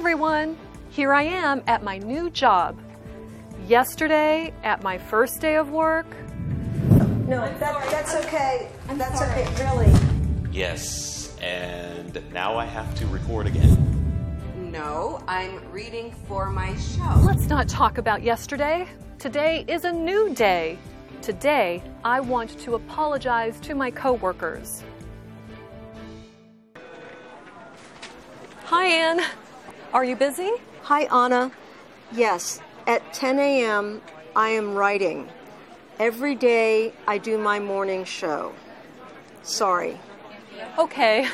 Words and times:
everyone! 0.00 0.56
Here 0.88 1.12
I 1.12 1.24
am 1.24 1.62
at 1.66 1.82
my 1.82 1.98
new 1.98 2.30
job. 2.30 2.80
Yesterday, 3.68 4.50
at 4.62 4.82
my 4.82 4.96
first 4.96 5.42
day 5.42 5.56
of 5.56 5.72
work, 5.72 6.06
No, 7.28 7.42
that, 7.58 7.90
that's 7.90 8.14
okay. 8.24 8.70
That's 8.94 9.20
okay, 9.20 9.46
really. 9.62 9.92
Yes, 10.50 11.36
and 11.42 12.18
now 12.32 12.56
I 12.56 12.64
have 12.64 12.94
to 12.94 13.06
record 13.08 13.46
again. 13.46 13.76
No, 14.72 15.22
I'm 15.28 15.70
reading 15.70 16.14
for 16.26 16.48
my 16.48 16.74
show. 16.78 17.20
let's 17.26 17.48
not 17.48 17.68
talk 17.68 17.98
about 17.98 18.22
yesterday. 18.22 18.88
Today 19.18 19.66
is 19.68 19.84
a 19.84 19.92
new 19.92 20.32
day. 20.32 20.78
Today, 21.20 21.82
I 22.04 22.20
want 22.20 22.58
to 22.60 22.74
apologize 22.74 23.60
to 23.60 23.74
my 23.74 23.90
coworkers. 23.90 24.82
Hi, 28.64 28.86
Anne. 28.86 29.20
Are 29.92 30.04
you 30.04 30.14
busy? 30.14 30.52
Hi, 30.82 31.02
Anna. 31.04 31.50
Yes, 32.12 32.60
at 32.86 33.12
10 33.12 33.40
a.m., 33.40 34.00
I 34.36 34.50
am 34.50 34.76
writing. 34.76 35.28
Every 35.98 36.36
day, 36.36 36.92
I 37.08 37.18
do 37.18 37.36
my 37.38 37.58
morning 37.58 38.04
show. 38.04 38.52
Sorry. 39.42 39.98
Okay. 40.78 41.26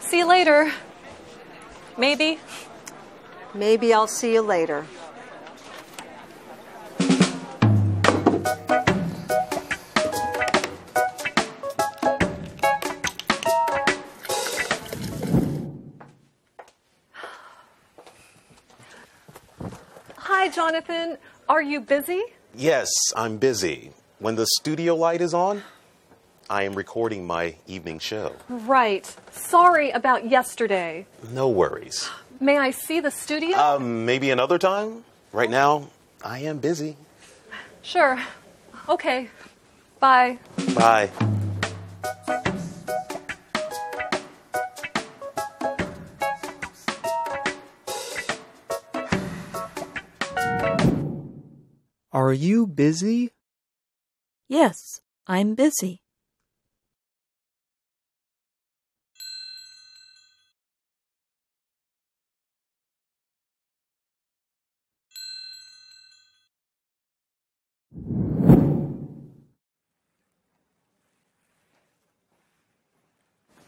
See 0.00 0.18
you 0.18 0.26
later. 0.26 0.72
Maybe. 1.96 2.40
Maybe 3.54 3.94
I'll 3.94 4.08
see 4.08 4.32
you 4.32 4.42
later. 4.42 4.84
Hi, 20.48 20.54
Jonathan. 20.54 21.18
Are 21.46 21.60
you 21.60 21.78
busy? 21.78 22.22
Yes, 22.54 22.90
I'm 23.14 23.36
busy. 23.36 23.92
When 24.18 24.36
the 24.36 24.46
studio 24.46 24.96
light 24.96 25.20
is 25.20 25.34
on, 25.34 25.62
I 26.48 26.62
am 26.62 26.72
recording 26.72 27.26
my 27.26 27.56
evening 27.66 27.98
show. 27.98 28.34
Right. 28.48 29.14
Sorry 29.30 29.90
about 29.90 30.30
yesterday. 30.30 31.04
No 31.30 31.50
worries. 31.50 32.08
May 32.40 32.56
I 32.56 32.70
see 32.70 32.98
the 32.98 33.10
studio? 33.10 33.58
Um, 33.58 34.06
maybe 34.06 34.30
another 34.30 34.56
time? 34.56 35.04
Right 35.32 35.50
now, 35.50 35.90
I 36.24 36.38
am 36.38 36.60
busy. 36.60 36.96
sure. 37.82 38.18
Okay. 38.88 39.28
Bye. 40.00 40.38
Bye. 40.74 41.10
Are 52.28 52.34
you 52.34 52.66
busy? 52.66 53.30
Yes, 54.50 55.00
I'm 55.26 55.54
busy. 55.54 56.02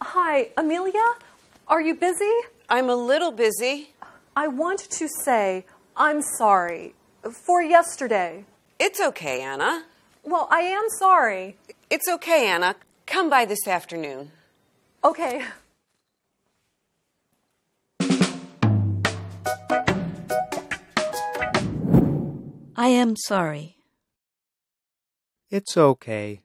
Hi, 0.02 0.50
Amelia. 0.58 1.00
Are 1.66 1.80
you 1.80 1.94
busy? 1.94 2.30
I'm 2.68 2.90
a 2.90 2.94
little 2.94 3.32
busy. 3.32 3.94
I 4.36 4.48
want 4.48 4.80
to 4.80 5.08
say 5.24 5.64
I'm 5.96 6.20
sorry 6.20 6.94
for 7.32 7.62
yesterday. 7.62 8.44
It's 8.82 8.98
okay, 8.98 9.42
Anna. 9.42 9.84
Well, 10.24 10.48
I 10.50 10.60
am 10.60 10.88
sorry. 10.88 11.58
It's 11.90 12.08
okay, 12.08 12.48
Anna. 12.48 12.76
Come 13.04 13.28
by 13.28 13.44
this 13.44 13.68
afternoon. 13.68 14.30
Okay. 15.04 15.44
I 22.74 22.88
am 22.88 23.16
sorry. 23.16 23.76
It's 25.50 25.76
okay. 25.76 26.40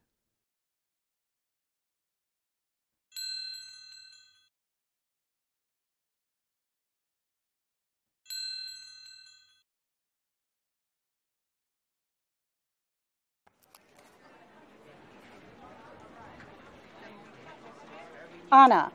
Anna, 18.56 18.90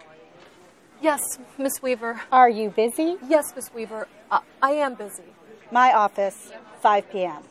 Yes, 1.03 1.21
Miss 1.59 1.83
Weaver. 1.83 2.19
are 2.33 2.49
you 2.49 2.71
busy? 2.71 3.19
Yes, 3.29 3.53
Miss 3.55 3.71
Weaver. 3.75 4.09
I, 4.31 4.41
I 4.63 4.71
am 4.73 4.95
busy. 4.95 5.35
My 5.71 5.93
office, 5.93 6.51
5 6.81 7.11
p.m. 7.11 7.43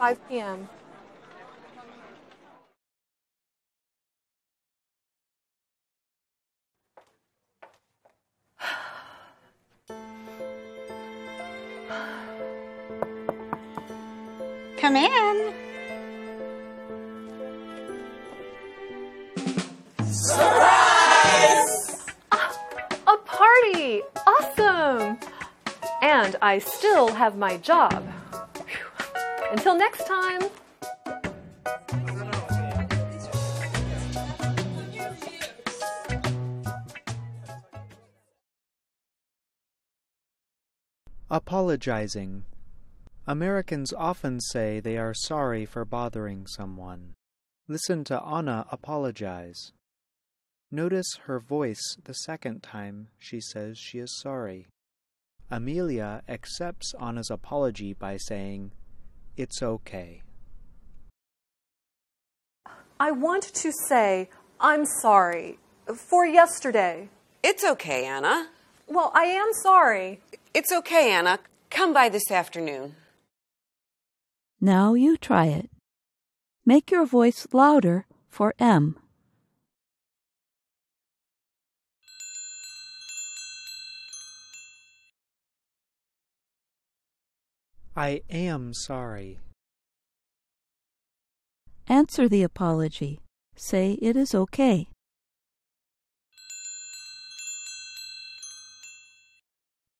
5 0.00 0.28
p.m. 0.28 0.68
Come 14.78 14.96
in. 14.96 15.54
Awesome! 23.84 25.18
And 26.00 26.36
I 26.40 26.58
still 26.58 27.08
have 27.08 27.36
my 27.36 27.58
job. 27.58 28.02
Until 29.52 29.76
next 29.76 30.06
time. 30.06 30.40
Apologizing. 41.30 42.44
Americans 43.26 43.92
often 43.92 44.40
say 44.40 44.80
they 44.80 44.96
are 44.96 45.12
sorry 45.12 45.66
for 45.66 45.84
bothering 45.84 46.46
someone. 46.46 47.12
Listen 47.68 48.02
to 48.04 48.22
Anna 48.22 48.64
apologize. 48.70 49.72
Notice 50.74 51.20
her 51.26 51.38
voice 51.38 51.96
the 52.02 52.12
second 52.12 52.64
time 52.64 53.06
she 53.16 53.40
says 53.40 53.78
she 53.78 54.00
is 54.00 54.20
sorry. 54.20 54.66
Amelia 55.48 56.22
accepts 56.28 56.92
Anna's 57.00 57.30
apology 57.30 57.92
by 57.92 58.16
saying, 58.16 58.72
It's 59.36 59.62
okay. 59.62 60.22
I 62.98 63.12
want 63.12 63.44
to 63.54 63.70
say 63.88 64.28
I'm 64.58 64.84
sorry 64.84 65.60
for 65.94 66.26
yesterday. 66.26 67.08
It's 67.44 67.62
okay, 67.62 68.04
Anna. 68.06 68.48
Well, 68.88 69.12
I 69.14 69.26
am 69.26 69.50
sorry. 69.62 70.22
It's 70.54 70.72
okay, 70.72 71.12
Anna. 71.12 71.38
Come 71.70 71.94
by 71.94 72.08
this 72.08 72.32
afternoon. 72.32 72.96
Now 74.60 74.94
you 74.94 75.18
try 75.18 75.46
it. 75.46 75.70
Make 76.66 76.90
your 76.90 77.06
voice 77.06 77.46
louder 77.52 78.06
for 78.28 78.54
M. 78.58 78.96
I 87.96 88.22
am 88.28 88.74
sorry. 88.74 89.38
Answer 91.86 92.28
the 92.28 92.42
apology. 92.42 93.20
Say 93.54 93.92
it 94.02 94.16
is 94.16 94.34
okay. 94.34 94.88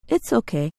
It's 0.08 0.32
okay. 0.32 0.70